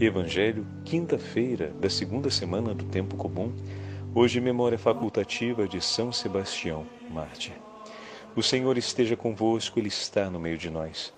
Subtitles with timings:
[0.00, 3.52] Evangelho, quinta-feira da segunda semana do tempo comum.
[4.12, 7.52] Hoje, memória facultativa de São Sebastião, mártir.
[8.34, 11.14] O Senhor esteja convosco, Ele está no meio de nós.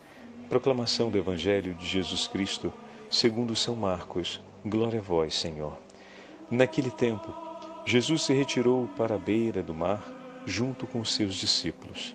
[0.51, 2.71] Proclamação do Evangelho de Jesus Cristo,
[3.09, 4.43] segundo São Marcos.
[4.63, 5.79] Glória a vós, Senhor.
[6.51, 7.35] Naquele tempo,
[7.87, 10.05] Jesus se retirou para a beira do mar,
[10.45, 12.15] junto com seus discípulos.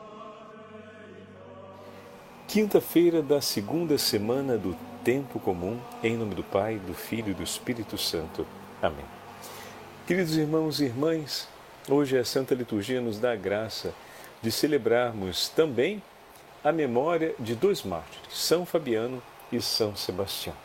[2.51, 7.41] Quinta-feira da segunda semana do tempo comum, em nome do Pai, do Filho e do
[7.41, 8.45] Espírito Santo.
[8.81, 9.05] Amém.
[10.05, 11.47] Queridos irmãos e irmãs,
[11.87, 13.93] hoje a Santa Liturgia nos dá a graça
[14.41, 16.03] de celebrarmos também
[16.61, 20.55] a memória de dois mártires, São Fabiano e São Sebastião.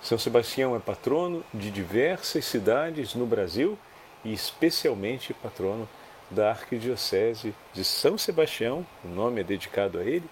[0.00, 3.78] São Sebastião é patrono de diversas cidades no Brasil
[4.24, 5.86] e especialmente patrono
[6.30, 10.24] da Arquidiocese de São Sebastião, o nome é dedicado a ele,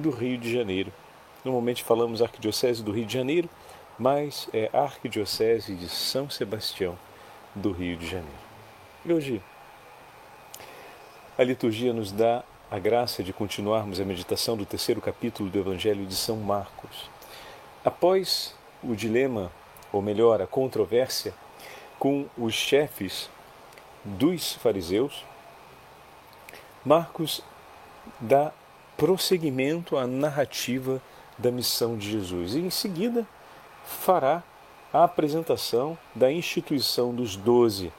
[0.00, 0.92] do Rio de Janeiro.
[1.44, 3.48] Normalmente falamos Arquidiocese do Rio de Janeiro,
[3.98, 6.98] mas é Arquidiocese de São Sebastião
[7.54, 8.50] do Rio de Janeiro.
[9.04, 9.42] E hoje
[11.38, 16.06] a liturgia nos dá a graça de continuarmos a meditação do terceiro capítulo do Evangelho
[16.06, 17.10] de São Marcos.
[17.84, 19.50] Após o dilema,
[19.92, 21.34] ou melhor, a controvérsia
[21.98, 23.28] com os chefes
[24.04, 25.24] dos fariseus,
[26.84, 27.42] Marcos
[28.20, 28.52] dá
[29.00, 31.00] prosseguimento à narrativa
[31.38, 32.54] da missão de Jesus.
[32.54, 33.26] E em seguida
[33.82, 34.42] fará
[34.92, 37.90] a apresentação da instituição dos doze.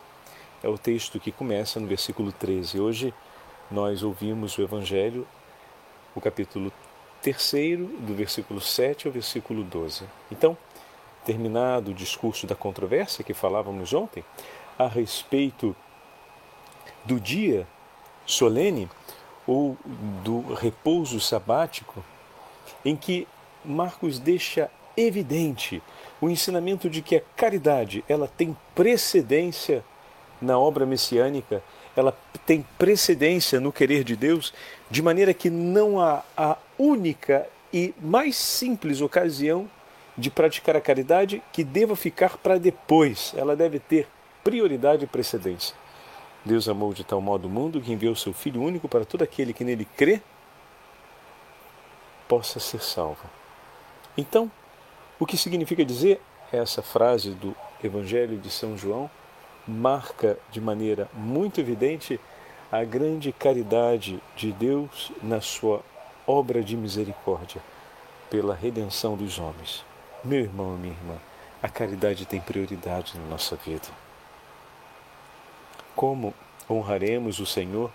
[0.62, 2.80] É o texto que começa no versículo 13.
[2.80, 3.12] Hoje
[3.72, 5.28] nós ouvimos o Evangelho,
[6.14, 6.72] o capítulo
[7.24, 10.04] 3, do versículo 7 ao versículo 12.
[10.32, 10.56] Então,
[11.26, 14.24] terminado o discurso da controvérsia que falávamos ontem,
[14.78, 15.76] a respeito
[17.04, 17.68] do dia
[18.24, 18.88] solene
[19.52, 19.78] ou
[20.24, 22.02] do repouso sabático,
[22.86, 23.28] em que
[23.66, 25.84] Marcos deixa evidente
[26.22, 29.84] o ensinamento de que a caridade ela tem precedência
[30.42, 31.62] na obra messiânica,
[31.98, 34.54] ela tem precedência no querer de Deus,
[34.90, 39.70] de maneira que não há a única e mais simples ocasião
[40.18, 44.08] de praticar a caridade que deva ficar para depois, ela deve ter
[44.44, 45.76] prioridade e precedência.
[46.44, 49.54] Deus amou de tal modo o mundo que enviou seu Filho único para todo aquele
[49.54, 50.22] que nele crê
[52.28, 53.30] possa ser salvo.
[54.18, 54.52] Então,
[55.20, 56.20] o que significa dizer
[56.52, 59.10] essa frase do Evangelho de São João
[59.68, 62.20] marca de maneira muito evidente
[62.72, 65.82] a grande caridade de Deus na sua
[66.26, 67.62] obra de misericórdia
[68.30, 69.84] pela redenção dos homens.
[70.24, 71.18] Meu irmão e minha irmã,
[71.62, 73.88] a caridade tem prioridade na nossa vida.
[75.96, 76.34] Como
[76.70, 77.92] honraremos o Senhor?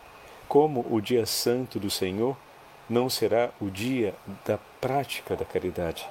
[0.49, 2.37] Como o dia santo do Senhor
[2.89, 4.15] não será o dia
[4.45, 6.07] da prática da caridade?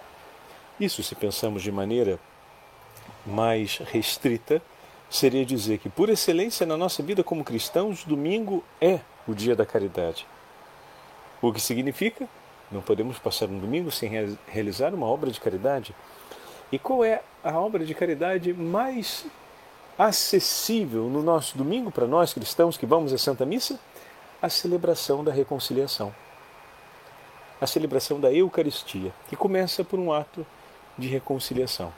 [0.79, 2.19] Isso, se pensamos de maneira
[3.25, 4.61] mais restrita,
[5.09, 9.65] seria dizer que, por excelência na nossa vida como cristãos, domingo é o dia da
[9.65, 10.27] caridade.
[11.41, 12.27] O que significa?
[12.71, 14.11] Não podemos passar um domingo sem
[14.47, 15.95] realizar uma obra de caridade.
[16.71, 19.25] E qual é a obra de caridade mais
[19.97, 23.79] acessível no nosso domingo para nós cristãos que vamos à Santa Missa?
[24.41, 26.13] A celebração da reconciliação.
[27.59, 30.45] A celebração da Eucaristia, que começa por um ato
[30.97, 31.93] de reconciliação.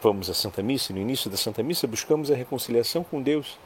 [0.00, 3.58] Vamos à Santa Missa no início da Santa Missa buscamos a reconciliação com Deus.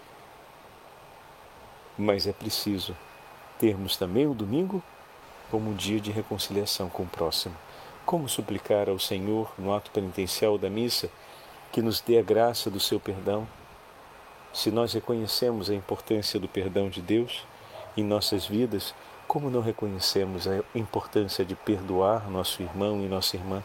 [1.98, 2.96] Mas é preciso
[3.58, 4.82] termos também o domingo
[5.50, 7.54] como um dia de reconciliação com o próximo.
[8.06, 11.10] Como suplicar ao Senhor no ato penitencial da missa
[11.72, 13.48] que nos dê a graça do seu perdão.
[14.52, 17.46] Se nós reconhecemos a importância do perdão de Deus
[17.96, 18.94] em nossas vidas,
[19.26, 23.64] como não reconhecemos a importância de perdoar nosso irmão e nossa irmã?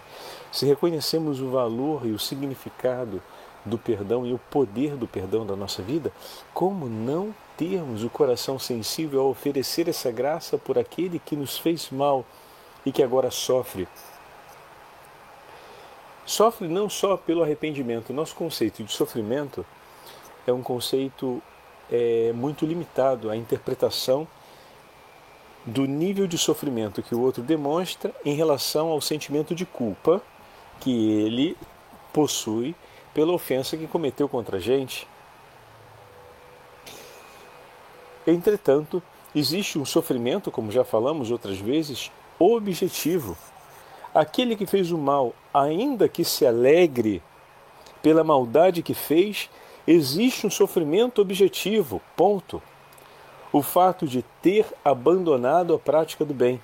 [0.50, 3.22] Se reconhecemos o valor e o significado
[3.66, 6.10] do perdão e o poder do perdão da nossa vida,
[6.54, 11.90] como não termos o coração sensível a oferecer essa graça por aquele que nos fez
[11.92, 12.24] mal
[12.86, 13.90] e que agora sofre.
[16.28, 18.12] Sofre não só pelo arrependimento.
[18.12, 19.66] Nosso conceito de sofrimento
[20.46, 21.42] é um conceito
[21.90, 24.28] é, muito limitado à interpretação
[25.66, 30.22] do nível de sofrimento que o outro demonstra em relação ao sentimento de culpa
[30.82, 30.92] que
[31.22, 31.56] ele
[32.12, 32.76] possui
[33.14, 35.08] pela ofensa que cometeu contra a gente.
[38.28, 39.02] Entretanto,
[39.34, 43.38] existe um sofrimento, como já falamos outras vezes, objetivo.
[44.14, 47.22] Aquele que fez o mal, ainda que se alegre
[48.02, 49.50] pela maldade que fez,
[49.86, 52.02] existe um sofrimento objetivo.
[52.16, 52.62] Ponto
[53.52, 56.62] o fato de ter abandonado a prática do bem,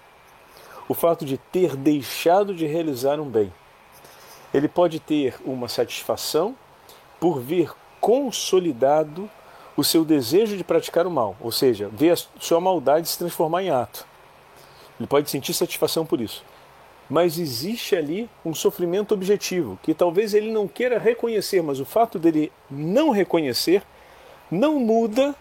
[0.88, 3.54] o fato de ter deixado de realizar um bem.
[4.54, 6.56] Ele pode ter uma satisfação
[7.20, 9.30] por ver consolidado
[9.76, 13.64] o seu desejo de praticar o mal, ou seja, ver a sua maldade se transformar
[13.64, 14.06] em ato.
[15.00, 16.44] Ele pode sentir satisfação por isso.
[17.14, 22.18] Mas existe ali um sofrimento objetivo que talvez ele não queira reconhecer, mas o fato
[22.18, 23.84] dele não reconhecer
[24.50, 25.36] não muda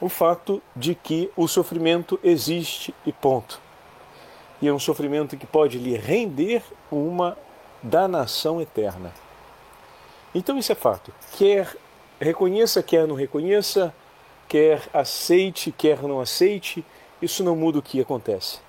[0.00, 3.60] o fato de que o sofrimento existe e ponto.
[4.62, 7.36] E é um sofrimento que pode lhe render uma
[7.82, 9.12] danação eterna.
[10.32, 11.12] Então isso é fato.
[11.36, 11.76] Quer
[12.20, 13.92] reconheça, quer não reconheça,
[14.46, 16.86] quer aceite, quer não aceite,
[17.20, 18.60] isso não muda o que acontece.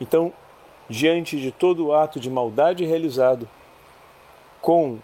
[0.00, 0.32] Então,
[0.88, 3.48] diante de todo ato de maldade realizado,
[4.60, 4.98] com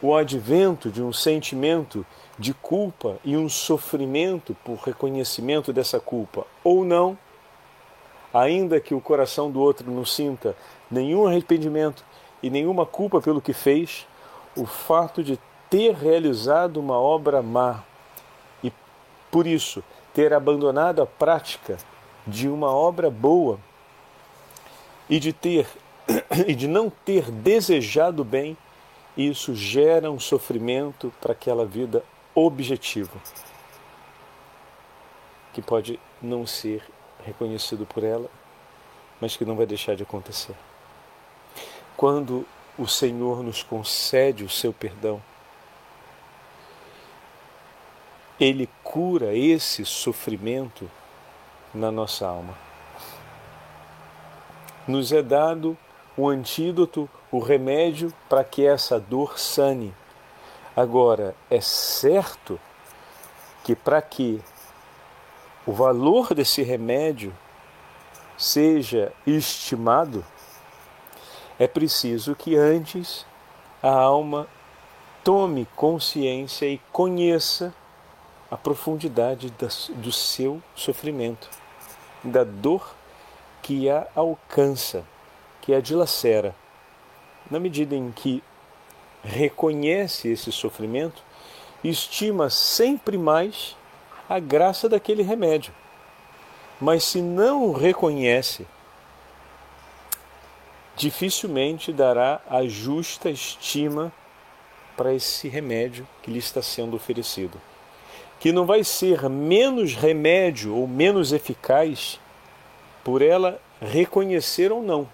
[0.00, 2.04] o advento de um sentimento
[2.38, 7.16] de culpa e um sofrimento por reconhecimento dessa culpa, ou não,
[8.34, 10.56] ainda que o coração do outro não sinta
[10.90, 12.04] nenhum arrependimento
[12.42, 14.06] e nenhuma culpa pelo que fez,
[14.56, 15.38] o fato de
[15.70, 17.82] ter realizado uma obra má
[18.62, 18.72] e,
[19.30, 19.82] por isso,
[20.12, 21.78] ter abandonado a prática
[22.26, 23.58] de uma obra boa
[25.08, 25.66] e de ter
[26.46, 28.56] e de não ter desejado bem,
[29.16, 32.04] isso gera um sofrimento para aquela vida
[32.34, 33.20] objetivo,
[35.52, 36.82] que pode não ser
[37.24, 38.28] reconhecido por ela,
[39.20, 40.54] mas que não vai deixar de acontecer.
[41.96, 42.46] Quando
[42.78, 45.22] o Senhor nos concede o seu perdão,
[48.40, 50.90] Ele cura esse sofrimento
[51.72, 52.71] na nossa alma.
[54.86, 55.76] Nos é dado
[56.16, 59.94] o antídoto, o remédio para que essa dor sane.
[60.76, 62.58] Agora, é certo
[63.62, 64.42] que para que
[65.64, 67.32] o valor desse remédio
[68.36, 70.24] seja estimado,
[71.58, 73.24] é preciso que antes
[73.80, 74.48] a alma
[75.22, 77.72] tome consciência e conheça
[78.50, 79.52] a profundidade
[79.96, 81.48] do seu sofrimento,
[82.24, 82.94] da dor
[83.62, 85.04] que a alcança,
[85.60, 86.54] que a dilacera.
[87.50, 88.42] Na medida em que
[89.22, 91.22] reconhece esse sofrimento,
[91.82, 93.76] estima sempre mais
[94.28, 95.72] a graça daquele remédio.
[96.80, 98.66] Mas se não o reconhece,
[100.96, 104.12] dificilmente dará a justa estima
[104.96, 107.60] para esse remédio que lhe está sendo oferecido.
[108.40, 112.18] Que não vai ser menos remédio ou menos eficaz
[113.04, 115.08] por ela reconhecer ou não.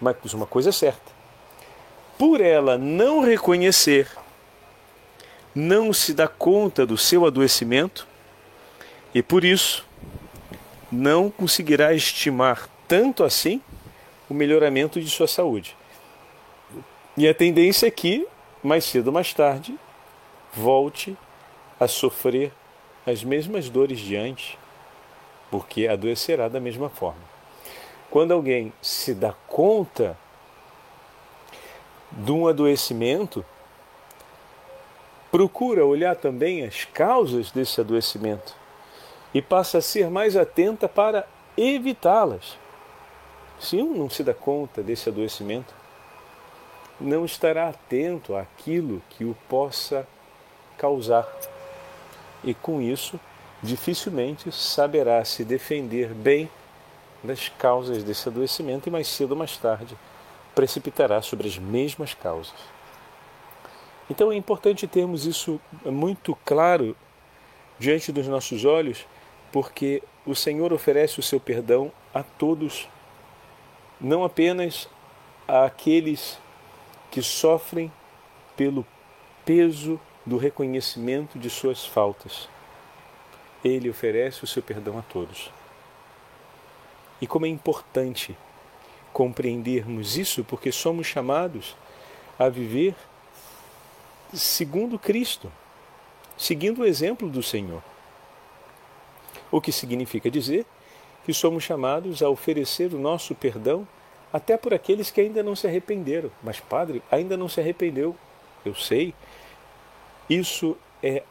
[0.00, 1.12] Mas uma coisa é certa:
[2.18, 4.08] por ela não reconhecer,
[5.54, 8.06] não se dá conta do seu adoecimento
[9.14, 9.86] e por isso
[10.90, 13.60] não conseguirá estimar tanto assim
[14.28, 15.76] o melhoramento de sua saúde.
[17.16, 18.26] E a tendência é que,
[18.62, 19.74] mais cedo ou mais tarde,
[20.52, 21.16] volte
[21.80, 22.52] a sofrer
[23.06, 24.58] as mesmas dores de antes,
[25.50, 27.20] porque adoecerá da mesma forma.
[28.10, 30.16] Quando alguém se dá conta
[32.12, 33.44] de um adoecimento,
[35.30, 38.54] procura olhar também as causas desse adoecimento
[39.34, 41.26] e passa a ser mais atenta para
[41.56, 42.56] evitá-las.
[43.58, 45.74] Se um não se dá conta desse adoecimento,
[47.00, 50.06] não estará atento àquilo que o possa
[50.78, 51.26] causar.
[52.44, 53.18] E com isso,
[53.62, 56.48] dificilmente saberá se defender bem
[57.22, 59.96] das causas desse adoecimento e mais cedo ou mais tarde
[60.54, 62.54] precipitará sobre as mesmas causas.
[64.08, 66.96] Então é importante termos isso muito claro
[67.78, 69.06] diante dos nossos olhos,
[69.52, 72.88] porque o Senhor oferece o seu perdão a todos,
[74.00, 74.88] não apenas
[75.46, 76.38] àqueles
[77.10, 77.92] que sofrem
[78.56, 78.86] pelo
[79.44, 82.48] peso do reconhecimento de suas faltas.
[83.64, 85.50] Ele oferece o seu perdão a todos.
[87.20, 88.36] E como é importante
[89.12, 91.74] compreendermos isso, porque somos chamados
[92.38, 92.94] a viver
[94.32, 95.50] segundo Cristo,
[96.36, 97.82] seguindo o exemplo do Senhor.
[99.50, 100.66] O que significa dizer
[101.24, 103.86] que somos chamados a oferecer o nosso perdão
[104.32, 106.30] até por aqueles que ainda não se arrependeram.
[106.42, 108.14] Mas, Padre, ainda não se arrependeu.
[108.64, 109.14] Eu sei.
[110.28, 111.22] Isso é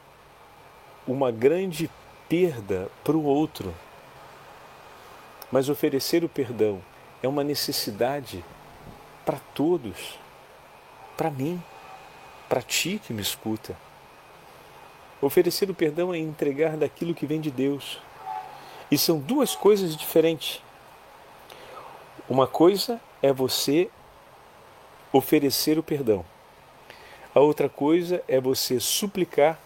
[1.08, 1.90] uma grande
[2.28, 3.74] perda para o outro.
[5.52, 6.82] Mas oferecer o perdão
[7.22, 8.44] é uma necessidade
[9.26, 10.20] para todos,
[11.16, 11.62] para mim,
[12.48, 13.76] para ti que me escuta.
[15.22, 18.00] Oferecer o perdão é entregar daquilo que vem de Deus.
[18.92, 20.62] E são duas coisas diferentes.
[22.30, 23.90] Uma coisa é você
[25.12, 26.26] oferecer o perdão.
[27.34, 29.60] A outra coisa é você suplicar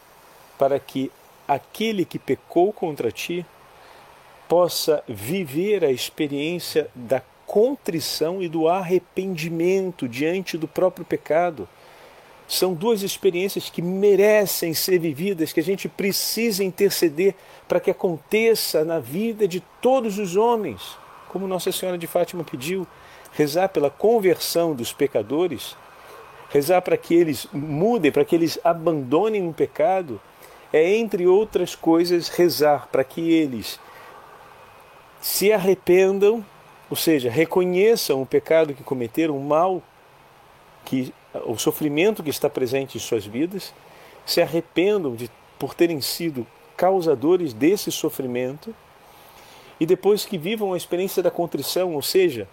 [0.58, 1.12] para que
[1.50, 3.44] aquele que pecou contra ti
[4.48, 11.68] possa viver a experiência da contrição e do arrependimento diante do próprio pecado.
[12.48, 17.34] São duas experiências que merecem ser vividas, que a gente precisa interceder
[17.68, 20.98] para que aconteça na vida de todos os homens,
[21.30, 22.88] como Nossa Senhora de Fátima pediu,
[23.34, 25.76] rezar pela conversão dos pecadores,
[26.50, 30.20] rezar para que eles mudem, para que eles abandonem o pecado,
[30.72, 33.80] é, entre outras coisas, rezar para que eles
[35.22, 36.44] se arrependam
[36.90, 39.84] ou seja, reconheçam o pecado que cometeram, o mal,
[40.84, 41.14] que,
[41.46, 43.74] o sofrimento que está presente em suas vidas,
[44.26, 48.74] se arrependam de, por terem sido causadores desse sofrimento
[49.80, 52.48] e depois que vivam a experiência da contrição, ou seja,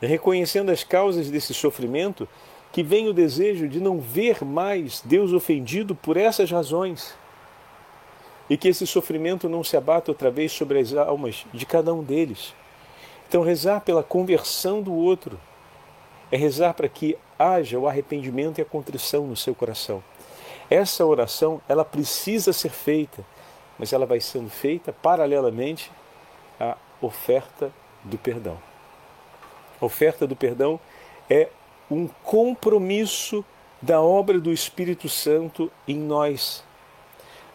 [0.00, 2.28] reconhecendo as causas desse sofrimento,
[2.72, 7.14] que vem o desejo de não ver mais Deus ofendido por essas razões
[8.50, 12.02] e que esse sofrimento não se abata outra vez sobre as almas de cada um
[12.02, 12.52] deles.
[13.28, 15.38] Então, rezar pela conversão do outro
[16.32, 20.02] é rezar para que haja o arrependimento e a contrição no seu coração.
[20.68, 23.24] Essa oração, ela precisa ser feita,
[23.78, 25.90] mas ela vai sendo feita paralelamente
[26.58, 28.58] à oferta do perdão.
[29.80, 30.78] A oferta do perdão
[31.28, 31.48] é
[31.88, 33.44] um compromisso
[33.80, 36.64] da obra do Espírito Santo em nós.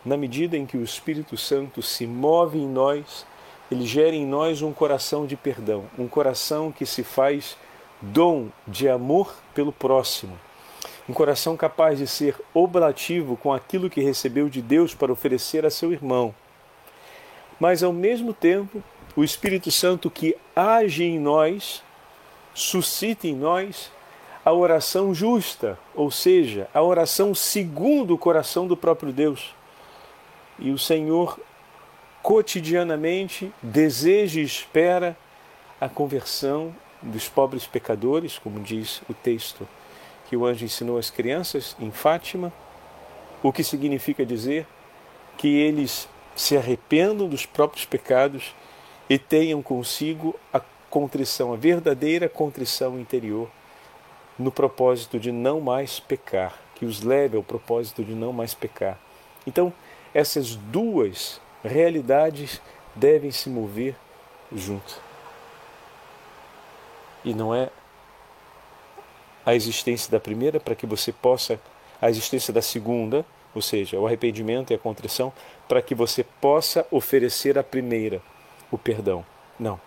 [0.05, 3.25] Na medida em que o Espírito Santo se move em nós,
[3.71, 7.57] ele gera em nós um coração de perdão, um coração que se faz
[7.99, 10.39] dom de amor pelo próximo,
[11.09, 15.71] um coração capaz de ser oblativo com aquilo que recebeu de Deus para oferecer a
[15.71, 16.35] seu irmão.
[17.59, 18.83] Mas ao mesmo tempo,
[19.15, 21.81] o Espírito Santo que age em nós,
[22.53, 23.91] suscita em nós
[24.43, 29.54] a oração justa, ou seja, a oração segundo o coração do próprio Deus.
[30.57, 31.39] E o Senhor
[32.21, 35.17] cotidianamente deseja e espera
[35.79, 39.67] a conversão dos pobres pecadores, como diz o texto
[40.27, 42.51] que o anjo ensinou às crianças em Fátima,
[43.43, 44.65] o que significa dizer
[45.37, 48.55] que eles se arrependam dos próprios pecados
[49.09, 50.59] e tenham consigo a
[50.89, 53.49] contrição, a verdadeira contrição interior,
[54.37, 58.99] no propósito de não mais pecar, que os leve ao propósito de não mais pecar.
[59.45, 59.71] Então,
[60.15, 62.61] essas duas realidades
[62.95, 63.93] devem se mover
[64.49, 64.97] junto.
[67.25, 67.69] E não é
[69.45, 71.59] a existência da primeira para que você possa,
[72.01, 75.33] a existência da segunda, ou seja, o arrependimento e a contrição,
[75.67, 78.21] para que você possa oferecer a primeira,
[78.71, 79.25] o perdão.
[79.59, 79.79] Não.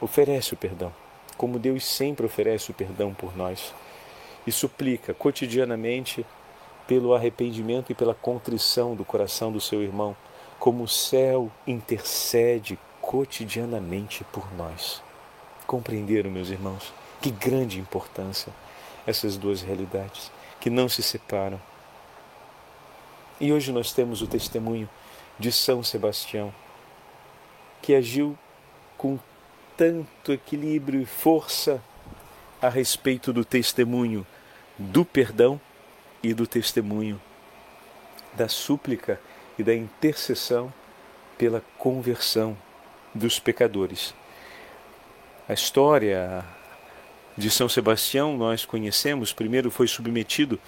[0.00, 0.94] Oferece o perdão,
[1.36, 3.74] como Deus sempre oferece o perdão por nós.
[4.46, 6.24] E suplica cotidianamente
[6.90, 10.16] pelo arrependimento e pela contrição do coração do seu irmão
[10.58, 15.00] como o céu intercede cotidianamente por nós.
[15.68, 16.92] Compreenderam, meus irmãos,
[17.22, 18.52] que grande importância
[19.06, 21.60] essas duas realidades que não se separam.
[23.40, 24.90] E hoje nós temos o testemunho
[25.38, 26.52] de São Sebastião,
[27.80, 28.36] que agiu
[28.98, 29.16] com
[29.76, 31.80] tanto equilíbrio e força
[32.60, 34.26] a respeito do testemunho
[34.76, 35.60] do perdão
[36.22, 37.20] e do testemunho
[38.32, 39.20] da súplica
[39.58, 40.72] e da intercessão
[41.36, 42.56] pela conversão
[43.14, 44.14] dos pecadores.
[45.48, 46.44] A história
[47.36, 49.32] de São Sebastião nós conhecemos.
[49.32, 50.60] Primeiro foi submetido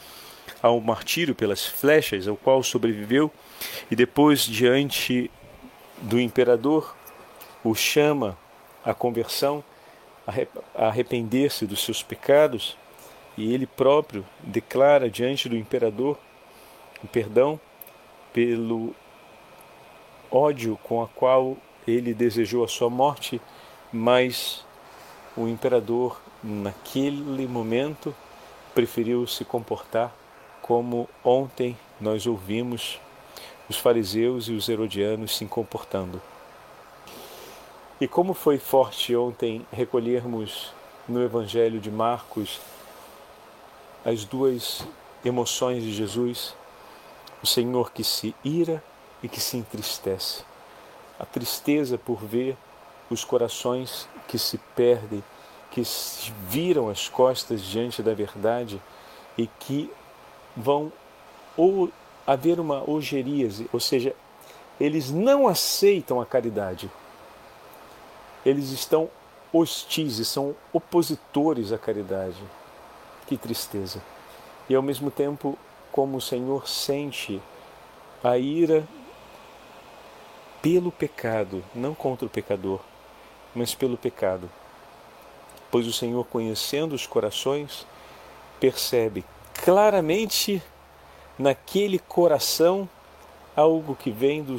[0.61, 3.31] ao martírio pelas flechas, ao qual sobreviveu,
[3.91, 5.31] e depois, diante
[6.01, 6.97] do imperador,
[7.63, 8.37] o chama
[8.85, 9.63] à conversão,
[10.75, 12.77] a arrepender-se dos seus pecados,
[13.37, 16.19] e ele próprio declara diante do imperador
[17.03, 17.59] o perdão
[18.33, 18.95] pelo
[20.31, 23.41] ódio com a qual ele desejou a sua morte
[23.93, 24.65] mas
[25.37, 28.15] o imperador, naquele momento,
[28.75, 30.15] preferiu se comportar
[30.63, 32.99] como ontem nós ouvimos
[33.69, 36.21] os fariseus e os herodianos se comportando.
[38.01, 40.73] E como foi forte ontem recolhermos
[41.09, 42.61] no Evangelho de Marcos
[44.05, 44.87] as duas
[45.25, 46.55] emoções de Jesus,
[47.43, 48.83] o Senhor que se ira
[49.23, 50.43] e que se entristece.
[51.19, 52.57] A tristeza por ver
[53.09, 55.23] os corações que se perdem,
[55.71, 55.83] que
[56.49, 58.81] viram as costas diante da verdade
[59.39, 59.91] e que
[60.57, 60.93] vão
[61.57, 61.91] ou
[62.27, 64.15] haver uma ogeríase, ou seja,
[64.81, 66.91] eles não aceitam a caridade.
[68.45, 69.09] Eles estão
[69.53, 72.43] hostis e são opositores à caridade.
[73.33, 74.03] Que tristeza.
[74.69, 75.59] E ao mesmo tempo,
[75.91, 77.41] como o Senhor sente
[78.23, 78.87] a ira
[80.61, 82.79] pelo pecado, não contra o pecador,
[83.55, 84.51] mas pelo pecado.
[85.71, 87.87] Pois o Senhor, conhecendo os corações,
[88.61, 89.25] percebe
[89.55, 90.63] claramente
[91.39, 92.87] naquele coração
[93.57, 94.59] algo que vem do,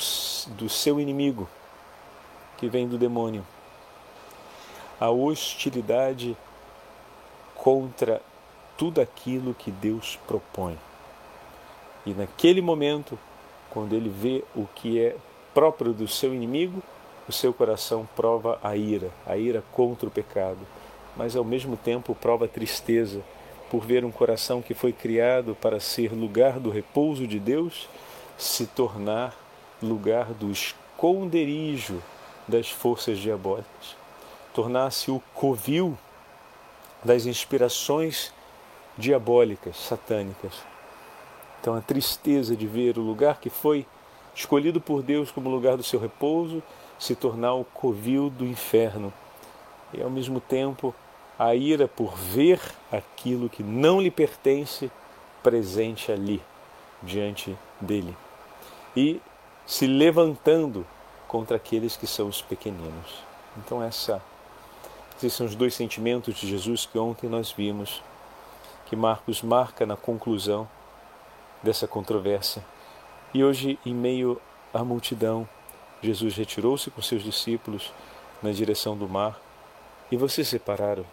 [0.55, 1.47] do seu inimigo,
[2.57, 3.45] que vem do demônio.
[4.99, 6.35] A hostilidade
[7.53, 8.19] contra
[8.77, 10.77] tudo aquilo que Deus propõe.
[12.05, 13.17] E naquele momento,
[13.69, 15.15] quando ele vê o que é
[15.53, 16.81] próprio do seu inimigo,
[17.27, 20.59] o seu coração prova a ira, a ira contra o pecado,
[21.15, 23.21] mas ao mesmo tempo prova tristeza
[23.69, 27.87] por ver um coração que foi criado para ser lugar do repouso de Deus
[28.37, 29.35] se tornar
[29.81, 32.01] lugar do esconderijo
[32.47, 33.95] das forças diabólicas,
[34.53, 35.97] tornar-se o covil
[37.03, 38.33] das inspirações
[38.97, 40.53] diabólicas, satânicas.
[41.59, 43.85] Então a tristeza de ver o lugar que foi
[44.35, 46.61] escolhido por Deus como lugar do seu repouso
[46.99, 49.13] se tornar o covil do inferno.
[49.93, 50.93] E ao mesmo tempo
[51.37, 52.59] a ira por ver
[52.91, 54.91] aquilo que não lhe pertence
[55.41, 56.41] presente ali,
[57.01, 58.15] diante dele.
[58.95, 59.19] E
[59.65, 60.85] se levantando
[61.27, 63.23] contra aqueles que são os pequeninos.
[63.57, 64.21] Então essa,
[65.17, 68.01] esses são os dois sentimentos de Jesus que ontem nós vimos,
[68.93, 70.69] que Marcos marca na conclusão
[71.63, 72.63] dessa controvérsia.
[73.33, 74.39] E hoje, em meio
[74.71, 75.49] à multidão,
[75.99, 77.91] Jesus retirou-se com seus discípulos
[78.43, 79.41] na direção do mar.
[80.11, 81.03] E vocês separaram?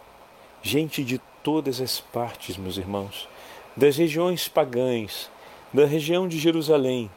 [0.61, 3.27] Gente de todas as partes, meus irmãos,
[3.75, 5.27] das regiões pagãs,
[5.73, 7.09] da região de Jerusalém,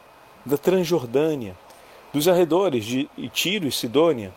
[0.43, 1.55] da Transjordânia,
[2.11, 4.33] dos arredores de Tiro e Sidônia,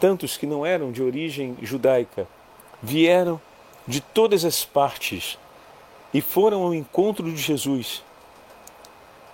[0.00, 2.26] tantos que não eram de origem judaica,
[2.82, 3.38] vieram
[3.86, 5.38] de todas as partes
[6.12, 8.02] e foram ao encontro de Jesus.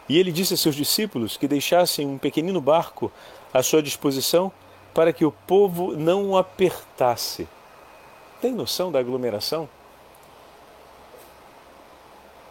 [0.08, 3.10] E ele disse a seus discípulos que deixassem um pequenino barco
[3.52, 4.52] à sua disposição
[4.92, 7.48] para que o povo não o apertasse
[8.44, 9.66] tem noção da aglomeração?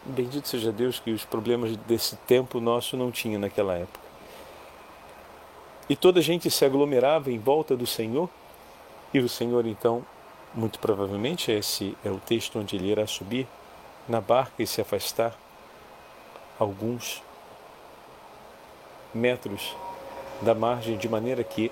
[0.04, 4.04] Bendito seja Deus que os problemas desse tempo nosso não tinha naquela época.
[5.88, 8.28] E toda a gente se aglomerava em volta do Senhor,
[9.12, 10.04] e o Senhor então,
[10.52, 13.46] muito provavelmente, esse é o texto onde ele irá subir
[14.08, 15.34] na barca e se afastar
[16.58, 17.22] alguns
[19.12, 19.74] metros
[20.42, 21.70] da margem, de maneira que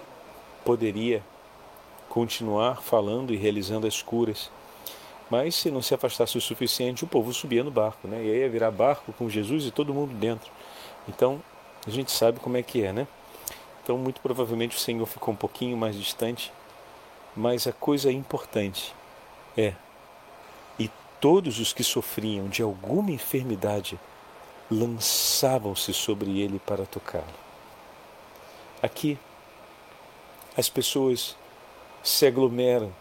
[0.65, 1.23] poderia
[2.09, 4.51] continuar falando e realizando as curas.
[5.31, 8.23] Mas se não se afastasse o suficiente, o povo subia no barco, né?
[8.23, 10.51] E aí ia virar barco com Jesus e todo mundo dentro.
[11.09, 11.43] Então,
[11.87, 13.07] a gente sabe como é que é, né?
[13.83, 16.53] Então, muito provavelmente o Senhor ficou um pouquinho mais distante,
[17.35, 18.95] mas a coisa importante
[19.57, 19.73] é
[21.23, 23.97] todos os que sofriam de alguma enfermidade
[24.69, 27.25] lançavam-se sobre ele para tocá-lo.
[28.83, 29.17] Aqui,
[30.57, 31.37] as pessoas
[32.03, 32.93] se aglomeram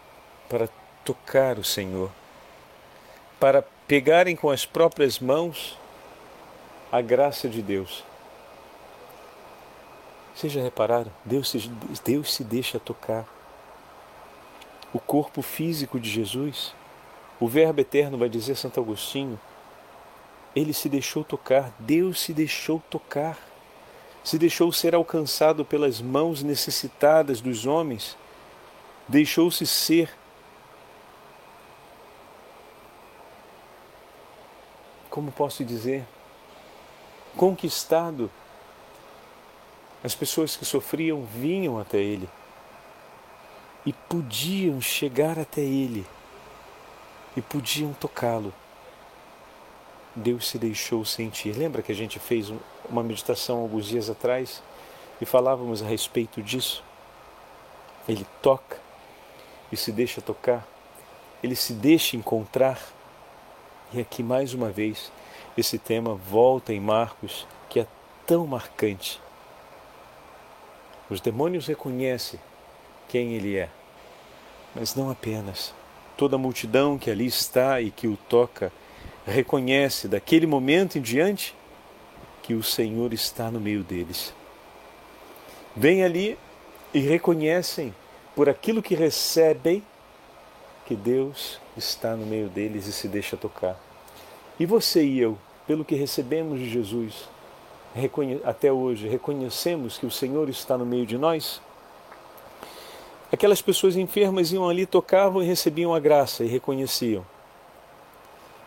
[0.48, 0.68] para
[1.04, 2.12] tocar o Senhor,
[3.40, 5.76] para pegarem com as próprias mãos
[6.92, 8.04] a graça de Deus.
[10.32, 11.10] Vocês já repararam?
[11.24, 11.58] Deus se,
[12.04, 13.26] Deus se deixa tocar.
[14.92, 16.72] O corpo físico de Jesus,
[17.44, 19.38] o Verbo eterno vai dizer Santo Agostinho,
[20.54, 23.38] ele se deixou tocar, Deus se deixou tocar,
[24.22, 28.16] se deixou ser alcançado pelas mãos necessitadas dos homens
[29.08, 30.10] deixou-se ser.
[35.10, 36.04] Como posso dizer?
[37.36, 38.30] Conquistado.
[40.02, 42.28] As pessoas que sofriam vinham até ele
[43.84, 46.06] e podiam chegar até ele
[47.36, 48.52] e podiam tocá-lo.
[50.14, 51.56] Deus se deixou sentir.
[51.56, 52.52] Lembra que a gente fez
[52.88, 54.62] uma meditação alguns dias atrás
[55.20, 56.84] e falávamos a respeito disso?
[58.06, 58.78] Ele toca
[59.70, 60.66] e se deixa tocar,
[61.42, 62.78] ele se deixa encontrar.
[63.92, 65.10] E aqui mais uma vez
[65.56, 67.86] esse tema volta em Marcos, que é
[68.26, 69.20] tão marcante.
[71.08, 72.40] Os demônios reconhecem
[73.08, 73.68] quem ele é,
[74.74, 75.74] mas não apenas.
[76.22, 78.72] Toda a multidão que ali está e que o toca
[79.26, 81.52] reconhece daquele momento em diante
[82.44, 84.32] que o Senhor está no meio deles.
[85.74, 86.38] Vêm ali
[86.94, 87.92] e reconhecem
[88.36, 89.82] por aquilo que recebem
[90.86, 93.76] que Deus está no meio deles e se deixa tocar.
[94.60, 97.28] E você e eu, pelo que recebemos de Jesus,
[98.44, 101.60] até hoje, reconhecemos que o Senhor está no meio de nós?
[103.32, 107.24] Aquelas pessoas enfermas iam ali, tocavam e recebiam a graça e reconheciam.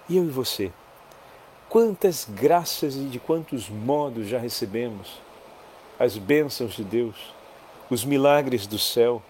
[0.10, 0.71] E eu e você?
[1.69, 5.19] Quantas graças e de quantos modos já recebemos
[5.99, 7.15] as bênçãos de Deus,
[7.91, 9.21] os milagres do céu,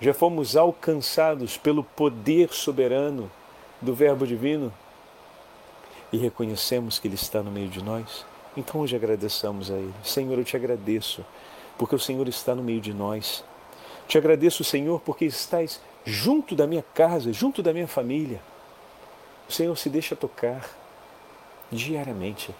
[0.00, 3.28] já fomos alcançados pelo poder soberano
[3.80, 4.72] do Verbo Divino
[6.12, 8.24] e reconhecemos que Ele está no meio de nós,
[8.56, 9.94] então hoje agradeçamos a Ele.
[10.04, 11.24] Senhor, eu te agradeço,
[11.76, 13.44] porque o Senhor está no meio de nós.
[14.10, 18.42] Te agradeço, Senhor, porque estás junto da minha casa, junto da minha família.
[19.48, 20.68] O Senhor se deixa tocar
[21.70, 22.52] diariamente.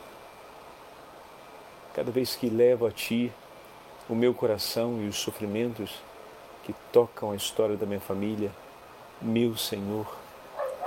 [1.93, 3.33] Cada vez que levo a Ti
[4.09, 5.91] o meu coração e os sofrimentos
[6.63, 8.53] que tocam a história da minha família,
[9.21, 10.07] meu Senhor,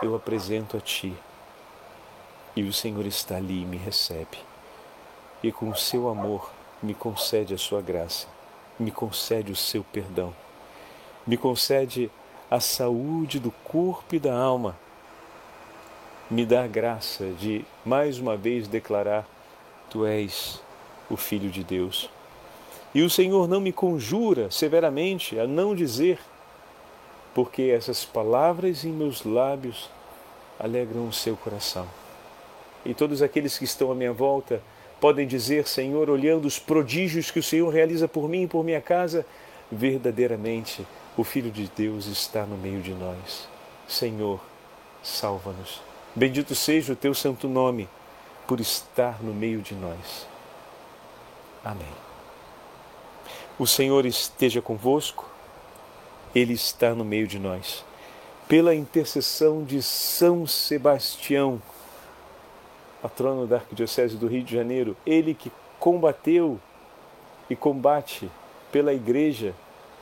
[0.02, 1.13] eu apresento a Ti.
[2.56, 4.38] E o Senhor está ali e me recebe.
[5.43, 6.49] E com o seu amor
[6.82, 8.28] me concede a sua graça,
[8.80, 10.34] me concede o seu perdão,
[11.25, 12.12] me concede
[12.49, 14.77] a saúde do corpo e da alma,
[16.29, 19.27] me dá a graça de mais uma vez declarar:
[19.89, 20.62] Tu és
[21.09, 22.09] o Filho de Deus.
[22.93, 26.19] E o Senhor não me conjura severamente a não dizer,
[27.33, 29.89] porque essas palavras em meus lábios
[30.59, 31.88] alegram o seu coração.
[32.86, 34.62] E todos aqueles que estão à minha volta
[34.99, 38.81] podem dizer, Senhor, olhando os prodígios que o Senhor realiza por mim e por minha
[38.81, 39.25] casa,
[39.71, 43.47] verdadeiramente o Filho de Deus está no meio de nós.
[43.88, 44.39] Senhor,
[45.04, 45.82] salva-nos.
[46.15, 47.88] Bendito seja o teu santo nome
[48.47, 50.28] por estar no meio de nós.
[51.63, 51.93] Amém.
[53.58, 55.30] O Senhor esteja convosco,
[56.34, 57.86] Ele está no meio de nós.
[58.47, 61.62] Pela intercessão de São Sebastião,
[63.02, 66.60] patrono da Arquidiocese do Rio de Janeiro, ele que combateu
[67.49, 68.30] e combate
[68.71, 69.54] pela Igreja,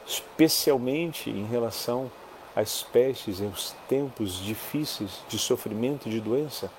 [0.05, 2.11] especialmente em relação
[2.55, 6.69] às pestes e aos tempos difíceis de sofrimento e de doença,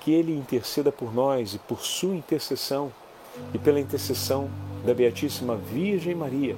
[0.00, 2.92] que ele interceda por nós e por sua intercessão
[3.52, 4.48] e pela intercessão
[4.84, 6.56] da Beatíssima Virgem Maria,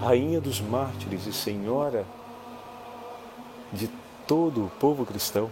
[0.00, 2.04] Rainha dos Mártires e Senhora
[3.72, 3.88] de
[4.26, 5.50] todo o povo cristão,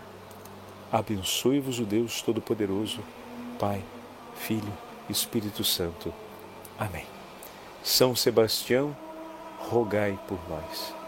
[0.91, 3.01] abençoe-vos o Deus Todo-Poderoso,
[3.59, 3.83] Pai,
[4.35, 4.73] Filho
[5.09, 6.13] e Espírito Santo.
[6.79, 7.14] Amém.
[7.85, 8.97] São Sebastião,
[9.59, 11.04] rogai por nós.